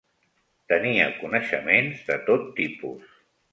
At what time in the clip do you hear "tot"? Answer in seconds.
2.31-2.51